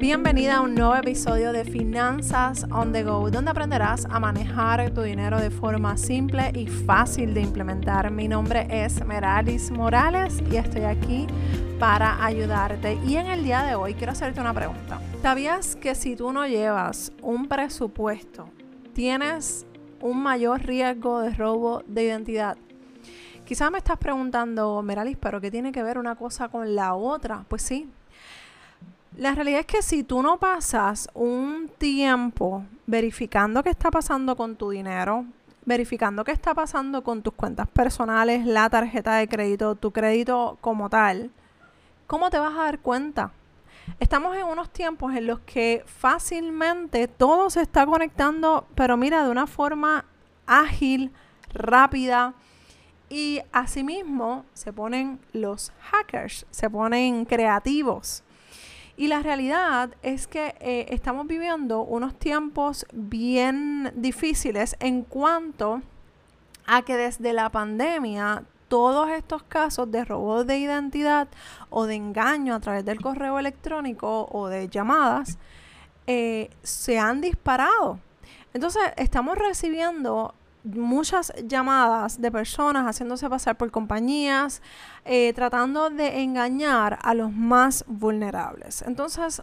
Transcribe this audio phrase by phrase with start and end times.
[0.00, 5.02] Bienvenida a un nuevo episodio de Finanzas on the Go, donde aprenderás a manejar tu
[5.02, 8.10] dinero de forma simple y fácil de implementar.
[8.10, 11.26] Mi nombre es Meralis Morales y estoy aquí
[11.78, 12.94] para ayudarte.
[13.06, 15.02] Y en el día de hoy quiero hacerte una pregunta.
[15.20, 18.48] ¿Sabías que si tú no llevas un presupuesto,
[18.94, 19.66] tienes
[20.00, 22.56] un mayor riesgo de robo de identidad?
[23.44, 27.44] Quizás me estás preguntando, Meralis, ¿pero qué tiene que ver una cosa con la otra?
[27.48, 27.90] Pues sí,
[29.16, 34.56] la realidad es que si tú no pasas un tiempo verificando qué está pasando con
[34.56, 35.24] tu dinero,
[35.64, 40.88] verificando qué está pasando con tus cuentas personales, la tarjeta de crédito, tu crédito como
[40.88, 41.30] tal,
[42.06, 43.32] ¿cómo te vas a dar cuenta?
[43.98, 49.30] Estamos en unos tiempos en los que fácilmente todo se está conectando, pero mira, de
[49.30, 50.04] una forma
[50.46, 51.10] ágil,
[51.52, 52.34] rápida.
[53.08, 58.22] Y asimismo se ponen los hackers, se ponen creativos
[59.00, 65.80] y la realidad es que eh, estamos viviendo unos tiempos bien difíciles en cuanto
[66.66, 71.28] a que desde la pandemia todos estos casos de robo de identidad
[71.70, 75.38] o de engaño a través del correo electrónico o de llamadas
[76.06, 78.00] eh, se han disparado.
[78.52, 84.62] Entonces estamos recibiendo muchas llamadas de personas haciéndose pasar por compañías,
[85.04, 88.82] eh, tratando de engañar a los más vulnerables.
[88.82, 89.42] Entonces,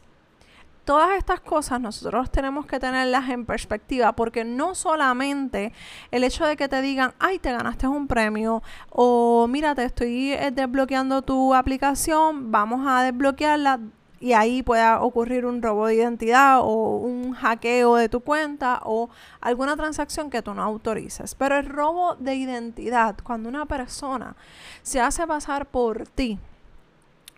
[0.88, 5.74] todas estas cosas nosotros tenemos que tenerlas en perspectiva porque no solamente
[6.12, 10.32] el hecho de que te digan, ay, te ganaste un premio o mira, te estoy
[10.32, 13.82] eh, desbloqueando tu aplicación, vamos a desbloquearla
[14.20, 19.10] y ahí pueda ocurrir un robo de identidad o un hackeo de tu cuenta o
[19.42, 21.36] alguna transacción que tú no autorices.
[21.36, 24.36] Pero el robo de identidad, cuando una persona
[24.82, 26.40] se hace pasar por ti,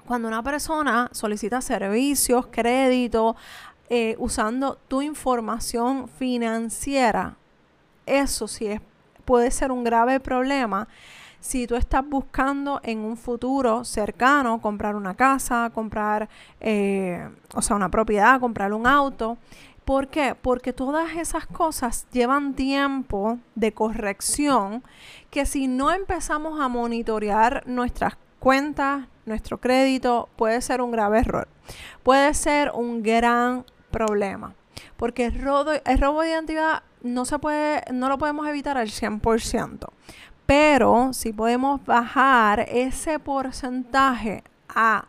[0.05, 3.35] cuando una persona solicita servicios, crédito,
[3.89, 7.35] eh, usando tu información financiera,
[8.05, 8.81] eso sí es,
[9.25, 10.87] puede ser un grave problema
[11.39, 16.29] si tú estás buscando en un futuro cercano comprar una casa, comprar,
[16.59, 19.37] eh, o sea, una propiedad, comprar un auto.
[19.85, 20.35] ¿Por qué?
[20.39, 24.83] Porque todas esas cosas llevan tiempo de corrección
[25.31, 31.47] que si no empezamos a monitorear nuestras cuentas, nuestro crédito, puede ser un grave error.
[32.03, 34.53] Puede ser un gran problema.
[34.97, 39.89] Porque el robo, robo de identidad no se puede, no lo podemos evitar al 100%
[40.49, 45.05] pero si podemos bajar ese porcentaje a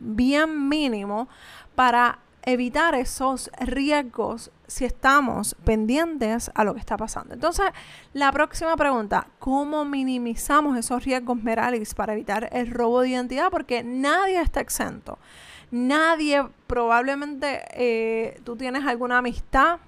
[0.00, 1.28] bien mínimo
[1.76, 7.34] para evitar esos riesgos si estamos pendientes a lo que está pasando.
[7.34, 7.66] Entonces,
[8.14, 13.48] la próxima pregunta, ¿cómo minimizamos esos riesgos Meralis para evitar el robo de identidad?
[13.48, 15.20] Porque nadie está exento.
[15.70, 19.78] Nadie, probablemente eh, tú tienes alguna amistad,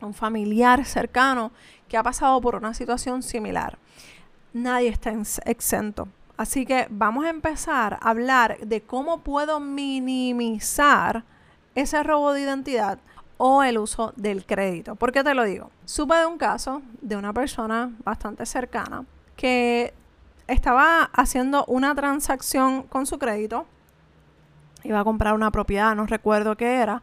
[0.00, 1.52] un familiar cercano
[1.88, 3.76] que ha pasado por una situación similar
[4.54, 5.12] nadie está
[5.44, 6.08] exento.
[6.38, 11.24] Así que vamos a empezar a hablar de cómo puedo minimizar
[11.74, 12.98] ese robo de identidad
[13.36, 14.94] o el uso del crédito.
[14.94, 15.70] ¿Por qué te lo digo?
[15.84, 19.04] Supe de un caso de una persona bastante cercana
[19.36, 19.92] que
[20.46, 23.66] estaba haciendo una transacción con su crédito.
[24.82, 27.02] Iba a comprar una propiedad, no recuerdo qué era,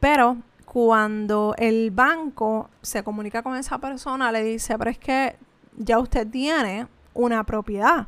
[0.00, 5.36] pero cuando el banco se comunica con esa persona, le dice, pero es que
[5.76, 8.06] ya usted tiene una propiedad.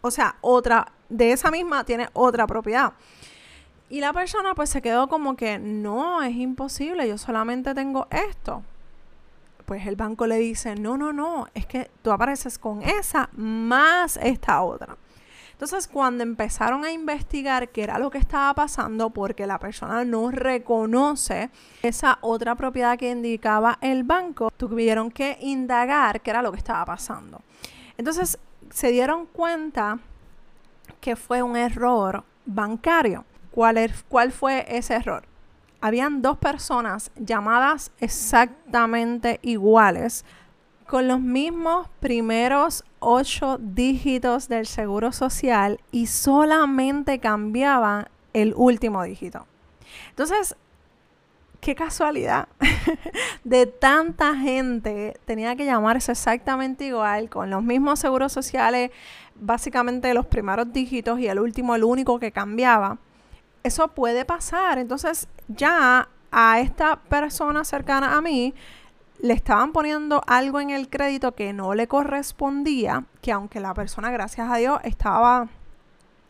[0.00, 2.92] O sea, otra, de esa misma tiene otra propiedad.
[3.88, 8.62] Y la persona pues se quedó como que, no, es imposible, yo solamente tengo esto.
[9.66, 14.18] Pues el banco le dice, no, no, no, es que tú apareces con esa más
[14.18, 14.96] esta otra.
[15.54, 20.32] Entonces, cuando empezaron a investigar qué era lo que estaba pasando, porque la persona no
[20.32, 21.48] reconoce
[21.80, 26.84] esa otra propiedad que indicaba el banco, tuvieron que indagar qué era lo que estaba
[26.84, 27.40] pasando.
[27.96, 28.36] Entonces,
[28.70, 30.00] se dieron cuenta
[31.00, 33.24] que fue un error bancario.
[33.52, 35.22] ¿Cuál, er, ¿Cuál fue ese error?
[35.80, 40.24] Habían dos personas llamadas exactamente iguales
[40.94, 49.44] con los mismos primeros ocho dígitos del seguro social y solamente cambiaban el último dígito.
[50.10, 50.54] Entonces,
[51.58, 52.46] qué casualidad.
[53.42, 58.92] de tanta gente tenía que llamarse exactamente igual, con los mismos seguros sociales,
[59.34, 62.98] básicamente los primeros dígitos y el último, el único que cambiaba.
[63.64, 64.78] Eso puede pasar.
[64.78, 68.54] Entonces, ya a esta persona cercana a mí,
[69.24, 74.10] le estaban poniendo algo en el crédito que no le correspondía, que aunque la persona,
[74.10, 75.48] gracias a Dios, estaba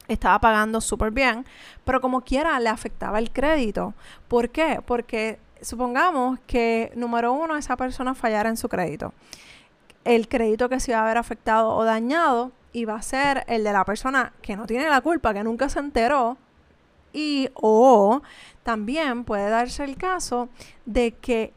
[0.06, 1.44] estaba pagando súper bien,
[1.84, 3.94] pero como quiera le afectaba el crédito.
[4.28, 4.80] ¿Por qué?
[4.86, 9.12] Porque supongamos que, número uno, esa persona fallara en su crédito.
[10.04, 13.72] El crédito que se iba a haber afectado o dañado iba a ser el de
[13.72, 16.36] la persona que no tiene la culpa, que nunca se enteró.
[17.12, 18.22] Y o
[18.62, 20.48] también puede darse el caso
[20.86, 21.52] de que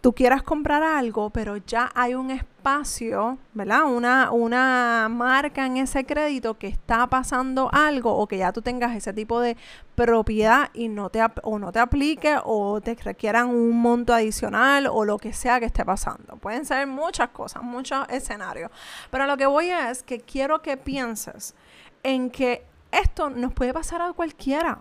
[0.00, 3.84] tú quieras comprar algo, pero ya hay un espacio, ¿verdad?
[3.84, 8.96] Una, una marca en ese crédito que está pasando algo o que ya tú tengas
[8.96, 9.56] ese tipo de
[9.94, 15.04] propiedad y no te, o no te aplique o te requieran un monto adicional o
[15.04, 16.36] lo que sea que esté pasando.
[16.36, 18.70] Pueden ser muchas cosas, muchos escenarios.
[19.10, 21.54] Pero lo que voy es que quiero que pienses
[22.02, 24.80] en que esto nos puede pasar a cualquiera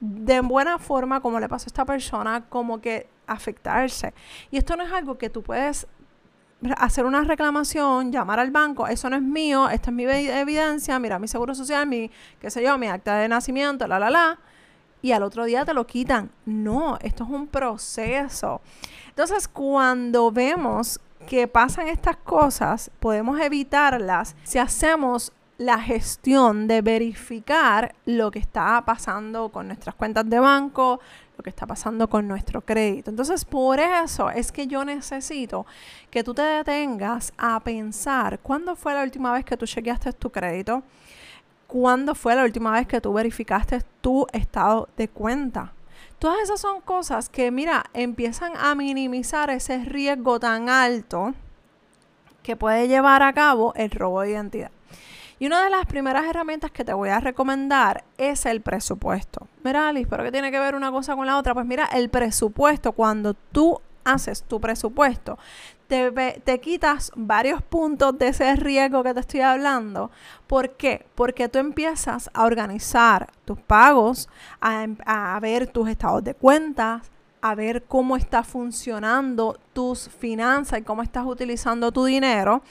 [0.00, 4.12] de buena forma, como le pasó a esta persona, como que afectarse.
[4.50, 5.86] Y esto no es algo que tú puedes
[6.78, 11.18] hacer una reclamación, llamar al banco, eso no es mío, esta es mi evidencia, mira
[11.18, 12.10] mi seguro social, mi,
[12.40, 14.38] qué sé yo, mi acta de nacimiento, la, la, la,
[15.02, 16.30] y al otro día te lo quitan.
[16.46, 18.62] No, esto es un proceso.
[19.08, 27.94] Entonces, cuando vemos que pasan estas cosas, podemos evitarlas si hacemos la gestión de verificar
[28.06, 31.00] lo que está pasando con nuestras cuentas de banco,
[31.36, 33.10] lo que está pasando con nuestro crédito.
[33.10, 35.66] Entonces, por eso es que yo necesito
[36.10, 40.30] que tú te detengas a pensar cuándo fue la última vez que tú chequeaste tu
[40.30, 40.82] crédito,
[41.66, 45.72] cuándo fue la última vez que tú verificaste tu estado de cuenta.
[46.18, 51.34] Todas esas son cosas que, mira, empiezan a minimizar ese riesgo tan alto
[52.42, 54.70] que puede llevar a cabo el robo de identidad.
[55.38, 59.48] Y una de las primeras herramientas que te voy a recomendar es el presupuesto.
[59.62, 61.54] Mira, Alice, ¿pero qué tiene que ver una cosa con la otra?
[61.54, 65.38] Pues mira, el presupuesto, cuando tú haces tu presupuesto,
[65.88, 66.10] te,
[66.44, 70.10] te, quitas varios puntos de ese riesgo que te estoy hablando.
[70.46, 71.06] ¿Por qué?
[71.14, 74.28] Porque tú empiezas a organizar tus pagos,
[74.60, 77.10] a, a ver tus estados de cuentas,
[77.44, 82.62] a ver cómo está funcionando tus finanzas y cómo estás utilizando tu dinero.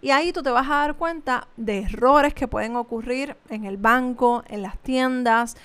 [0.00, 3.76] Y ahí tú te vas a dar cuenta de errores que pueden ocurrir en el
[3.76, 5.56] banco, en las tiendas,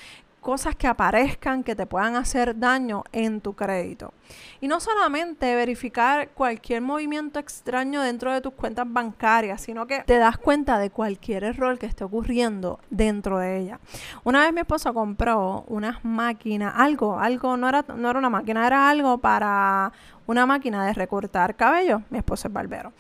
[0.45, 4.13] cosas que aparezcan que te puedan hacer daño en tu crédito.
[4.61, 10.19] Y no solamente verificar cualquier movimiento extraño dentro de tus cuentas bancarias, sino que te
[10.19, 13.79] das cuenta de cualquier error que esté ocurriendo dentro de ella.
[14.23, 18.67] Una vez mi esposo compró unas máquinas, algo, algo, no era, no era una máquina,
[18.67, 19.91] era algo para
[20.27, 22.03] una máquina de recortar cabello.
[22.11, 22.93] Mi esposo es barbero.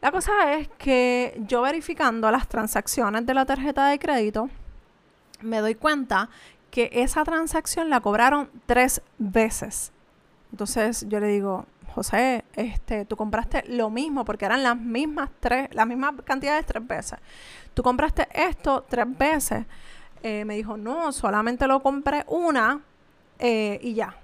[0.00, 4.48] La cosa es que yo verificando las transacciones de la tarjeta de crédito,
[5.42, 6.30] me doy cuenta
[6.74, 9.92] que esa transacción la cobraron tres veces.
[10.50, 15.68] Entonces yo le digo, José, este, tú compraste lo mismo porque eran las mismas tres,
[15.72, 17.20] las mismas cantidades tres veces.
[17.74, 19.66] Tú compraste esto tres veces.
[20.24, 22.80] Eh, me dijo, no, solamente lo compré una
[23.38, 24.16] eh, y ya.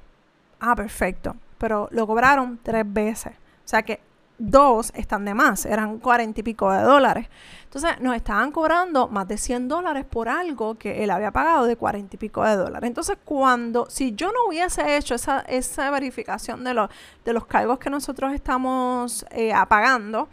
[0.59, 1.37] Ah, perfecto.
[1.57, 3.33] Pero lo cobraron tres veces.
[3.65, 4.01] O sea que
[4.41, 7.29] dos están de más, eran cuarenta y pico de dólares.
[7.65, 11.77] Entonces nos estaban cobrando más de 100 dólares por algo que él había pagado de
[11.77, 12.89] cuarenta y pico de dólares.
[12.89, 16.91] Entonces cuando, si yo no hubiese hecho esa, esa verificación de, los
[17.25, 20.29] de los cargos que nosotros estamos eh, apagando,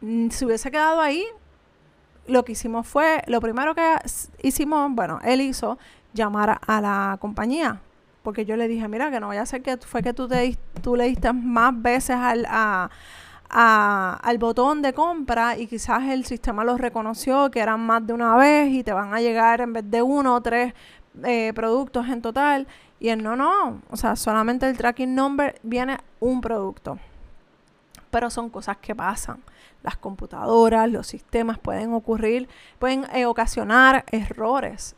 [0.00, 1.24] mm, si hubiese quedado ahí,
[2.28, 3.96] lo que hicimos fue, lo primero que
[4.42, 5.78] hicimos, bueno, él hizo
[6.14, 7.80] llamar a la compañía
[8.26, 10.58] porque yo le dije, mira, que no vaya a ser que fue que tú, te,
[10.82, 12.44] tú le diste más veces al,
[13.48, 18.36] al botón de compra y quizás el sistema lo reconoció que eran más de una
[18.36, 20.74] vez y te van a llegar en vez de uno o tres
[21.24, 22.66] eh, productos en total.
[22.98, 26.98] Y él no, no, o sea, solamente el tracking number viene un producto.
[28.10, 29.42] Pero son cosas que pasan.
[29.82, 32.48] Las computadoras, los sistemas pueden ocurrir,
[32.78, 34.96] pueden eh, ocasionar errores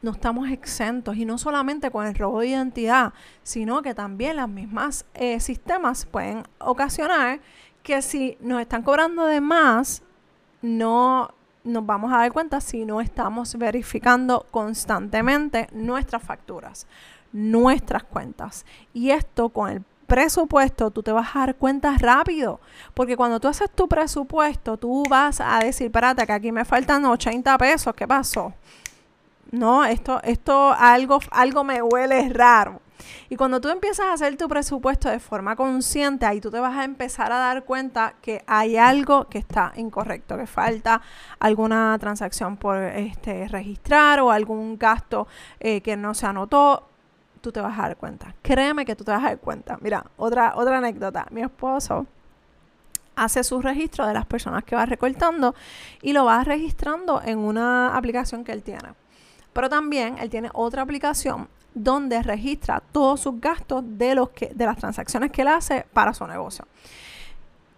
[0.00, 4.48] no estamos exentos y no solamente con el robo de identidad, sino que también las
[4.48, 7.40] mismas eh, sistemas pueden ocasionar
[7.88, 10.02] que si nos están cobrando de más,
[10.60, 11.30] no
[11.64, 16.86] nos vamos a dar cuenta si no estamos verificando constantemente nuestras facturas,
[17.32, 18.66] nuestras cuentas.
[18.92, 22.60] Y esto con el presupuesto, tú te vas a dar cuenta rápido.
[22.92, 27.06] Porque cuando tú haces tu presupuesto, tú vas a decir, espérate, que aquí me faltan
[27.06, 28.52] 80 pesos, ¿qué pasó?
[29.50, 32.82] no, esto, esto algo, algo me huele raro.
[33.28, 36.76] Y cuando tú empiezas a hacer tu presupuesto de forma consciente, ahí tú te vas
[36.76, 41.00] a empezar a dar cuenta que hay algo que está incorrecto, que falta
[41.38, 45.26] alguna transacción por este, registrar o algún gasto
[45.60, 46.88] eh, que no se anotó.
[47.40, 48.34] Tú te vas a dar cuenta.
[48.42, 49.78] Créeme que tú te vas a dar cuenta.
[49.80, 51.26] Mira, otra, otra anécdota.
[51.30, 52.06] Mi esposo
[53.14, 55.54] hace su registro de las personas que va recortando
[56.02, 58.94] y lo va registrando en una aplicación que él tiene.
[59.52, 61.48] Pero también él tiene otra aplicación
[61.82, 66.26] donde registra todos sus gastos de, los de las transacciones que él hace para su
[66.26, 66.66] negocio.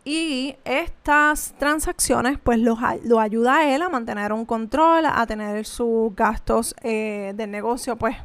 [0.04, 5.66] Y estas transacciones pues lo, lo, ayuda a él a mantener un control, a tener
[5.66, 8.16] sus gastos eh, del negocio pues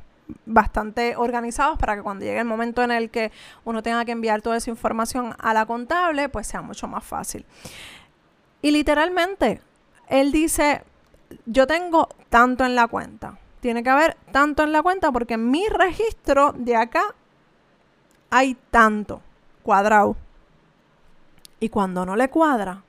[0.45, 3.31] bastante organizados para que cuando llegue el momento en el que
[3.63, 7.45] uno tenga que enviar toda esa información a la contable pues sea mucho más fácil.
[8.61, 9.61] Y literalmente
[10.07, 10.83] él dice,
[11.45, 15.49] yo tengo tanto en la cuenta, tiene que haber tanto en la cuenta porque en
[15.49, 17.15] mi registro de acá
[18.29, 19.23] hay tanto
[19.63, 20.15] cuadrado.
[21.59, 22.83] Y cuando no le cuadra,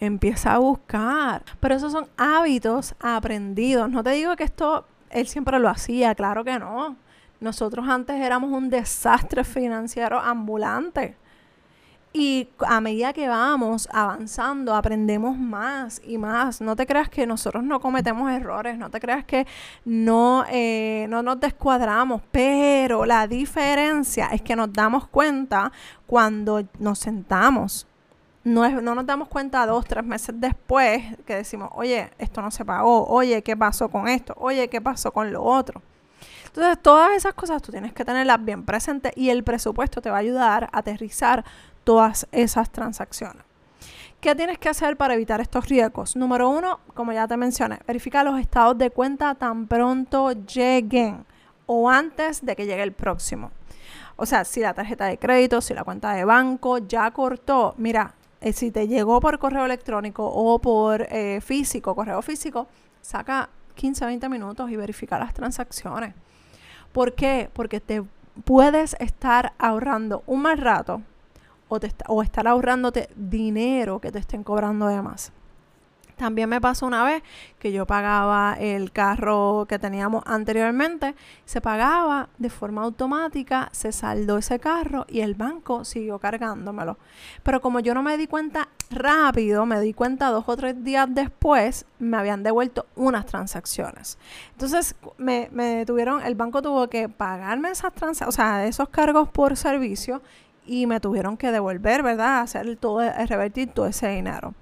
[0.00, 1.44] empieza a buscar.
[1.60, 3.90] Pero esos son hábitos aprendidos.
[3.90, 6.96] No te digo que esto él siempre lo hacía, claro que no.
[7.38, 11.14] Nosotros antes éramos un desastre financiero ambulante.
[12.18, 16.62] Y a medida que vamos avanzando, aprendemos más y más.
[16.62, 19.46] No te creas que nosotros no cometemos errores, no te creas que
[19.84, 25.70] no, eh, no nos descuadramos, pero la diferencia es que nos damos cuenta
[26.06, 27.86] cuando nos sentamos
[28.44, 32.64] no, no nos damos cuenta dos, tres meses después que decimos, oye, esto no se
[32.64, 34.34] pagó, oye, ¿qué pasó con esto?
[34.38, 35.82] Oye, ¿qué pasó con lo otro?
[36.56, 40.16] Entonces, todas esas cosas tú tienes que tenerlas bien presentes y el presupuesto te va
[40.16, 41.44] a ayudar a aterrizar
[41.84, 43.44] todas esas transacciones.
[44.20, 46.16] ¿Qué tienes que hacer para evitar estos riesgos?
[46.16, 51.26] Número uno, como ya te mencioné, verifica los estados de cuenta tan pronto lleguen
[51.66, 53.50] o antes de que llegue el próximo.
[54.16, 58.14] O sea, si la tarjeta de crédito, si la cuenta de banco ya cortó, mira,
[58.40, 62.66] eh, si te llegó por correo electrónico o por eh, físico, correo físico,
[63.02, 66.14] saca 15, 20 minutos y verifica las transacciones.
[66.96, 67.50] ¿Por qué?
[67.52, 68.02] Porque te
[68.46, 71.02] puedes estar ahorrando un mal rato
[71.68, 75.30] o, estar ahorrándote dinero que te estén cobrando de más.
[76.16, 77.22] También me pasó una vez
[77.58, 84.38] que yo pagaba el carro que teníamos anteriormente, se pagaba de forma automática, se saldó
[84.38, 86.96] ese carro y el banco siguió cargándomelo.
[87.42, 91.08] Pero como yo no me di cuenta rápido, me di cuenta dos o tres días
[91.10, 94.18] después, me habían devuelto unas transacciones.
[94.52, 99.56] Entonces me, me el banco tuvo que pagarme esas transacciones, o sea, esos cargos por
[99.56, 100.22] servicio
[100.64, 102.40] y me tuvieron que devolver, ¿verdad?
[102.40, 104.54] Hacer todo, revertir todo ese dinero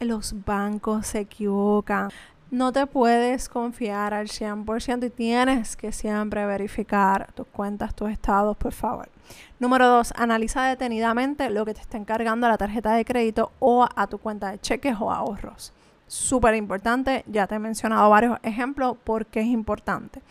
[0.00, 2.10] los bancos se equivocan.
[2.56, 8.56] No te puedes confiar al 100% y tienes que siempre verificar tus cuentas, tus estados,
[8.56, 9.10] por favor.
[9.58, 13.86] Número dos, analiza detenidamente lo que te está encargando a la tarjeta de crédito o
[13.94, 15.74] a tu cuenta de cheques o ahorros.
[16.06, 20.22] Súper importante, ya te he mencionado varios ejemplos porque es importante.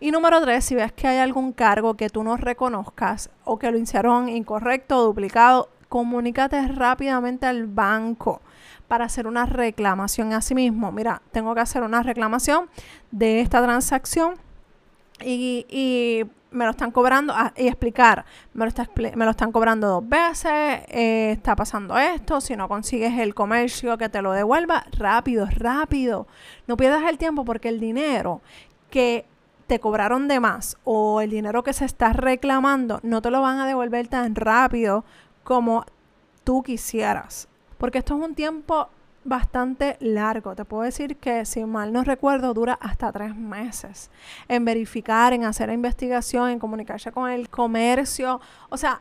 [0.00, 3.70] Y número tres, si ves que hay algún cargo que tú no reconozcas o que
[3.70, 8.40] lo hicieron incorrecto o duplicado, comunícate rápidamente al banco
[8.90, 10.90] para hacer una reclamación a sí mismo.
[10.90, 12.68] Mira, tengo que hacer una reclamación
[13.12, 14.34] de esta transacción
[15.24, 18.72] y, me lo están cobrando ah, y explicar, me lo,
[19.14, 20.50] me lo, están cobrando dos veces,
[20.88, 26.26] eh, está pasando esto, si no consigues el comercio que te lo devuelva, rápido, rápido.
[26.66, 28.40] No pierdas el tiempo porque el dinero
[28.90, 29.24] que
[29.68, 33.60] te cobraron de más o el dinero que se está reclamando no te lo van
[33.60, 35.04] a devolver tan rápido
[35.44, 35.86] como
[36.42, 37.46] tú quisieras
[37.80, 38.90] porque esto es un tiempo
[39.24, 40.54] bastante largo.
[40.54, 44.10] Te puedo decir que, si mal no recuerdo, dura hasta tres meses
[44.48, 48.38] en verificar, en hacer investigación, en comunicarse con el comercio.
[48.68, 49.00] O sea,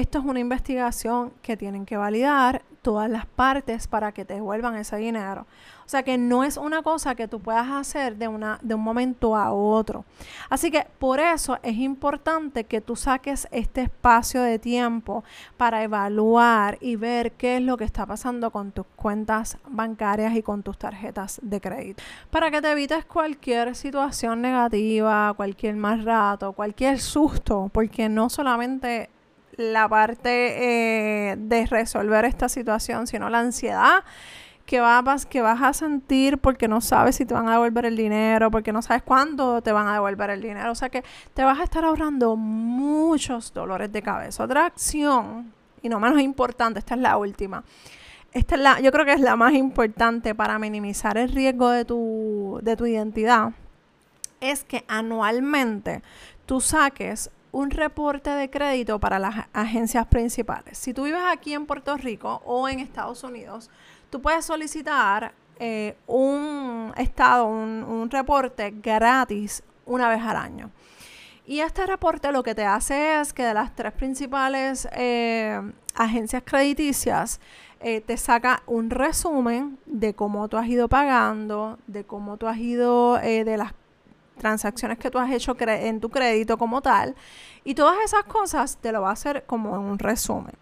[0.00, 4.74] esto es una investigación que tienen que validar todas las partes para que te devuelvan
[4.76, 5.46] ese dinero.
[5.84, 8.80] O sea que no es una cosa que tú puedas hacer de, una, de un
[8.80, 10.04] momento a otro.
[10.48, 15.24] Así que por eso es importante que tú saques este espacio de tiempo
[15.56, 20.42] para evaluar y ver qué es lo que está pasando con tus cuentas bancarias y
[20.42, 22.02] con tus tarjetas de crédito.
[22.30, 29.10] Para que te evites cualquier situación negativa, cualquier mal rato, cualquier susto, porque no solamente
[29.60, 34.04] la parte eh, de resolver esta situación, sino la ansiedad
[34.70, 37.96] que, vas, que vas a sentir porque no sabes si te van a devolver el
[37.96, 40.70] dinero, porque no sabes cuándo te van a devolver el dinero.
[40.70, 41.02] O sea que
[41.34, 44.44] te vas a estar ahorrando muchos dolores de cabeza.
[44.44, 45.52] Otra acción,
[45.82, 47.64] y no menos importante, esta es la última.
[48.32, 51.84] Esta es la, yo creo que es la más importante para minimizar el riesgo de
[51.84, 53.50] tu, de tu identidad.
[54.40, 56.00] Es que anualmente
[56.46, 60.78] tú saques un reporte de crédito para las agencias principales.
[60.78, 63.70] Si tú vives aquí en Puerto Rico o en Estados Unidos,
[64.10, 70.70] tú puedes solicitar eh, un estado, un, reporte gratis una vez al año.
[71.46, 75.60] Y este reporte lo que te hace es que de las tres principales eh,
[75.94, 77.40] agencias crediticias,
[77.80, 82.58] eh, te saca un resumen de cómo tú has ido pagando, de cómo tú has
[82.58, 83.72] ido, de las
[84.40, 87.14] transacciones que tú has hecho en tu crédito como tal.
[87.62, 90.54] Y todas esas cosas te lo va a hacer como un resumen.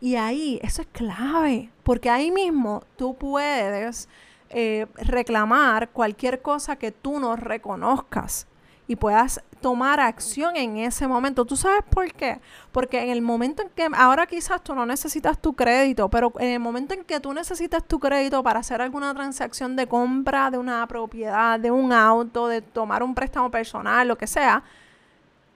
[0.00, 4.08] Y ahí, eso es clave, porque ahí mismo tú puedes
[4.50, 8.46] eh, reclamar cualquier cosa que tú no reconozcas
[8.86, 11.44] y puedas tomar acción en ese momento.
[11.44, 12.40] ¿Tú sabes por qué?
[12.70, 16.50] Porque en el momento en que, ahora quizás tú no necesitas tu crédito, pero en
[16.50, 20.58] el momento en que tú necesitas tu crédito para hacer alguna transacción de compra de
[20.58, 24.62] una propiedad, de un auto, de tomar un préstamo personal, lo que sea,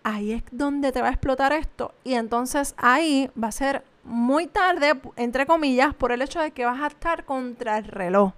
[0.03, 1.93] ahí es donde te va a explotar esto.
[2.05, 6.65] Y entonces ahí va a ser muy tarde, entre comillas, por el hecho de que
[6.65, 8.33] vas a estar contra el reloj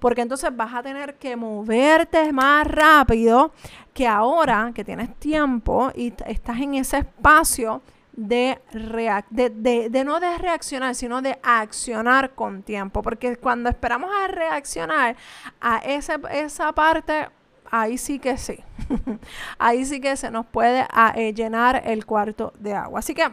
[0.00, 3.52] porque entonces vas a tener que moverte más rápido
[3.94, 8.58] que ahora que tienes tiempo y estás en ese espacio de,
[9.30, 13.02] de, no de reaccionar, sino de accionar con tiempo.
[13.02, 15.16] Porque cuando esperamos a reaccionar
[15.60, 17.28] a ese, esa parte,
[17.70, 18.58] ahí sí que sí.
[19.58, 22.98] ahí sí que se nos puede ah, eh, llenar el cuarto de agua.
[22.98, 23.30] Así que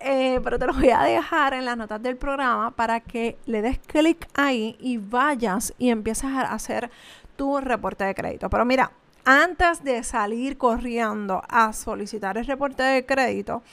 [0.00, 3.62] eh, pero te lo voy a dejar en las notas del programa para que le
[3.62, 6.88] des clic ahí y vayas y empieces a hacer
[7.34, 8.48] tu reporte de crédito.
[8.48, 8.92] Pero mira,
[9.24, 13.64] antes de salir corriendo a solicitar el reporte de crédito,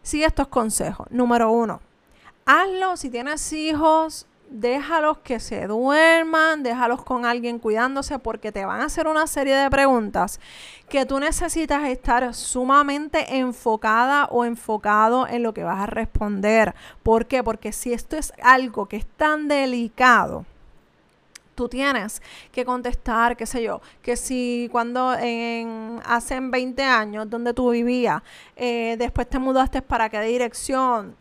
[0.00, 1.08] sigue estos consejos.
[1.10, 1.80] Número uno,
[2.44, 8.80] hazlo si tienes hijos déjalos que se duerman, déjalos con alguien cuidándose porque te van
[8.80, 10.40] a hacer una serie de preguntas
[10.88, 16.74] que tú necesitas estar sumamente enfocada o enfocado en lo que vas a responder.
[17.02, 17.42] ¿Por qué?
[17.42, 20.44] Porque si esto es algo que es tan delicado,
[21.56, 22.22] tú tienes
[22.52, 28.22] que contestar, qué sé yo, que si cuando en, hace 20 años donde tú vivías,
[28.54, 31.16] eh, después te mudaste para qué dirección,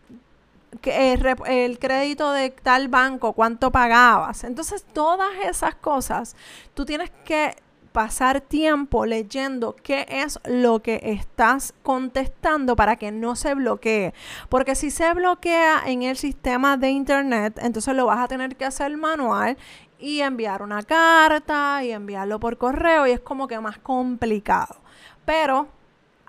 [0.84, 4.44] el crédito de tal banco, cuánto pagabas.
[4.44, 6.36] Entonces, todas esas cosas,
[6.74, 7.56] tú tienes que
[7.96, 14.14] pasar tiempo leyendo qué es lo que estás contestando para que no se bloquee.
[14.50, 18.66] Porque si se bloquea en el sistema de internet, entonces lo vas a tener que
[18.66, 19.58] hacer manual
[19.98, 24.76] y enviar una carta y enviarlo por correo y es como que más complicado.
[25.24, 25.70] Pero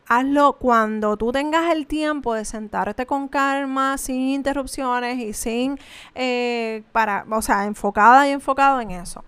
[0.07, 5.79] hazlo cuando tú tengas el tiempo de sentarte con calma, sin interrupciones y sin,
[6.15, 9.25] eh, para, o sea, enfocada y enfocado en eso.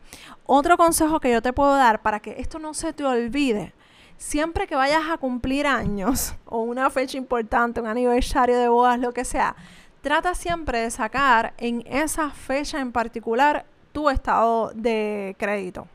[0.47, 3.75] Otro consejo que yo te puedo dar para que esto no se te olvide,
[4.17, 9.13] siempre que vayas a cumplir años o una fecha importante, un aniversario de bodas, lo
[9.13, 9.57] que sea,
[10.01, 15.89] trata siempre de sacar en esa fecha en particular tu estado de crédito.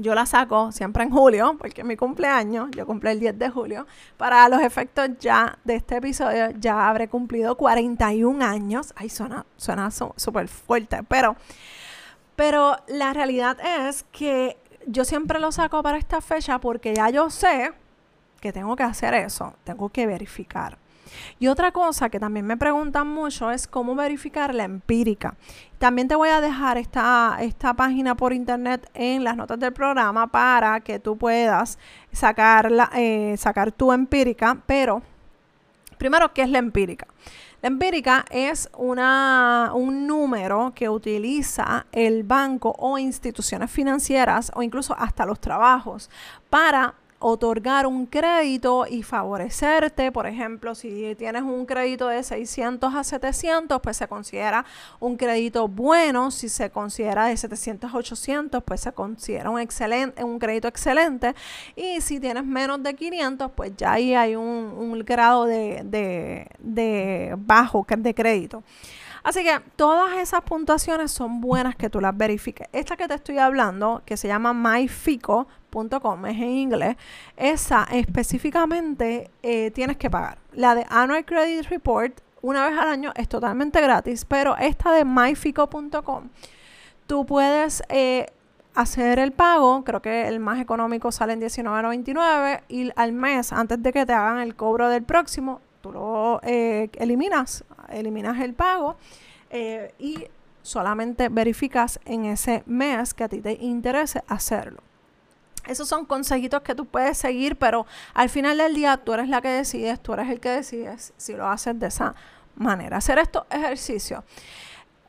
[0.00, 3.50] Yo la saco siempre en julio, porque es mi cumpleaños, yo cumple el 10 de
[3.50, 3.86] julio.
[4.16, 8.94] Para los efectos ya de este episodio, ya habré cumplido 41 años.
[8.96, 11.36] Ay, suena suena súper fuerte, pero,
[12.34, 17.28] pero la realidad es que yo siempre lo saco para esta fecha porque ya yo
[17.28, 17.72] sé
[18.40, 20.78] que tengo que hacer eso, tengo que verificar.
[21.38, 25.36] Y otra cosa que también me preguntan mucho es cómo verificar la empírica.
[25.78, 30.26] También te voy a dejar esta, esta página por internet en las notas del programa
[30.26, 31.78] para que tú puedas
[32.12, 34.58] sacar, eh, sacar tu empírica.
[34.66, 35.02] Pero,
[35.96, 37.06] primero, ¿qué es la empírica?
[37.62, 44.96] La empírica es una, un número que utiliza el banco o instituciones financieras o incluso
[44.98, 46.08] hasta los trabajos
[46.48, 50.10] para otorgar un crédito y favorecerte.
[50.10, 54.64] Por ejemplo, si tienes un crédito de 600 a 700, pues se considera
[54.98, 56.30] un crédito bueno.
[56.30, 61.34] Si se considera de 700 a 800, pues se considera un, excelente, un crédito excelente.
[61.76, 67.34] Y si tienes menos de 500, pues ya ahí hay un, grado de, de, de
[67.36, 68.62] bajo de crédito.
[69.22, 72.68] Así que todas esas puntuaciones son buenas que tú las verifiques.
[72.72, 74.54] Esta que te estoy hablando, que se llama
[75.72, 76.96] es en inglés,
[77.36, 80.38] esa específicamente eh, tienes que pagar.
[80.52, 85.04] La de Annual Credit Report, una vez al año, es totalmente gratis, pero esta de
[85.04, 86.28] myfico.com,
[87.06, 87.82] tú puedes...
[87.88, 88.26] Eh,
[88.72, 93.82] hacer el pago, creo que el más económico sale en $19.99 y al mes, antes
[93.82, 98.96] de que te hagan el cobro del próximo, tú lo eh, eliminas, eliminas el pago
[99.98, 100.28] y
[100.62, 104.82] solamente verificas en ese mes que a ti te interese hacerlo.
[105.66, 109.40] Esos son consejitos que tú puedes seguir, pero al final del día tú eres la
[109.40, 112.14] que decides, tú eres el que decides si lo haces de esa
[112.56, 112.96] manera.
[112.96, 114.24] Hacer estos ejercicios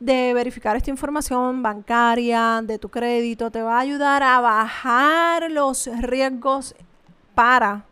[0.00, 5.88] de verificar esta información bancaria, de tu crédito, te va a ayudar a bajar los
[6.00, 6.74] riesgos
[7.36, 7.84] para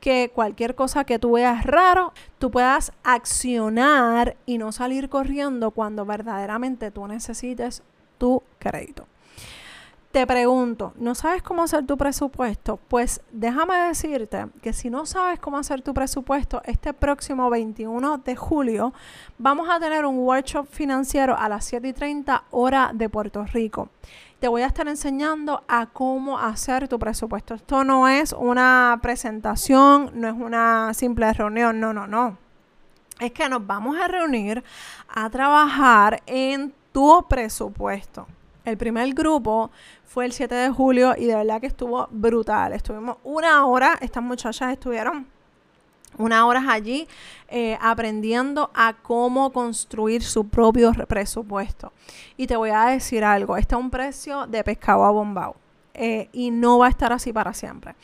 [0.00, 6.04] que cualquier cosa que tú veas raro, tú puedas accionar y no salir corriendo cuando
[6.04, 7.82] verdaderamente tú necesites
[8.18, 9.06] tu crédito.
[10.14, 12.76] Te pregunto, ¿no sabes cómo hacer tu presupuesto?
[12.76, 18.36] Pues déjame decirte que si no sabes cómo hacer tu presupuesto, este próximo 21 de
[18.36, 18.94] julio
[19.38, 23.88] vamos a tener un workshop financiero a las 7 y 30 hora de Puerto Rico.
[24.38, 27.54] Te voy a estar enseñando a cómo hacer tu presupuesto.
[27.54, 32.38] Esto no es una presentación, no es una simple reunión, no, no, no.
[33.18, 34.62] Es que nos vamos a reunir
[35.12, 38.28] a trabajar en tu presupuesto.
[38.64, 39.70] El primer grupo
[40.04, 42.72] fue el 7 de julio y de verdad que estuvo brutal.
[42.72, 45.26] Estuvimos una hora, estas muchachas estuvieron
[46.16, 47.06] una hora allí
[47.48, 51.92] eh, aprendiendo a cómo construir su propio presupuesto.
[52.36, 55.56] Y te voy a decir algo, este es un precio de pescado a bombao
[55.92, 57.94] eh, y no va a estar así para siempre.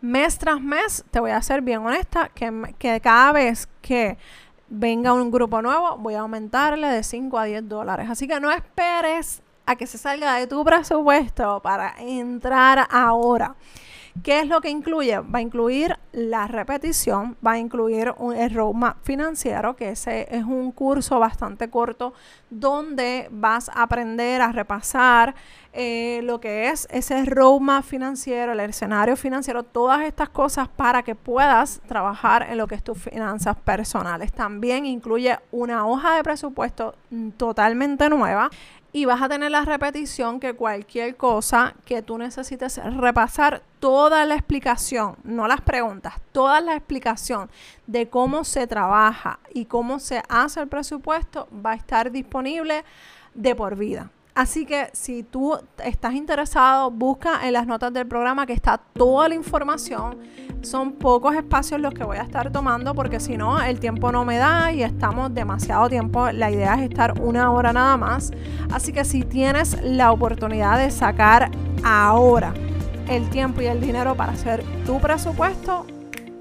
[0.00, 4.18] Mes tras mes, te voy a ser bien honesta, que, que cada vez que
[4.68, 8.08] venga un grupo nuevo, voy a aumentarle de 5 a 10 dólares.
[8.10, 13.54] Así que no esperes a que se salga de tu presupuesto para entrar ahora.
[14.22, 15.18] ¿Qué es lo que incluye?
[15.18, 20.44] Va a incluir la repetición, va a incluir un, el roadmap financiero, que ese es
[20.44, 22.14] un curso bastante corto
[22.48, 25.34] donde vas a aprender a repasar
[25.72, 31.16] eh, lo que es ese roadmap financiero, el escenario financiero, todas estas cosas para que
[31.16, 34.32] puedas trabajar en lo que es tus finanzas personales.
[34.32, 36.94] También incluye una hoja de presupuesto
[37.36, 38.48] totalmente nueva
[38.94, 44.36] y vas a tener la repetición que cualquier cosa que tú necesites repasar, toda la
[44.36, 47.50] explicación, no las preguntas, toda la explicación
[47.88, 52.84] de cómo se trabaja y cómo se hace el presupuesto va a estar disponible
[53.34, 54.12] de por vida.
[54.34, 59.28] Así que si tú estás interesado, busca en las notas del programa que está toda
[59.28, 60.18] la información.
[60.62, 64.24] Son pocos espacios los que voy a estar tomando porque si no, el tiempo no
[64.24, 66.32] me da y estamos demasiado tiempo.
[66.32, 68.32] La idea es estar una hora nada más.
[68.72, 71.52] Así que si tienes la oportunidad de sacar
[71.84, 72.52] ahora
[73.08, 75.86] el tiempo y el dinero para hacer tu presupuesto,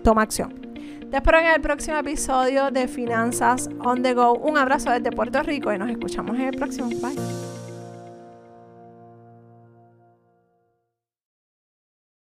[0.03, 0.63] toma acción.
[1.11, 4.33] Te espero en el próximo episodio de Finanzas on the Go.
[4.33, 6.87] Un abrazo desde Puerto Rico y nos escuchamos en el próximo.
[6.87, 7.42] Bye.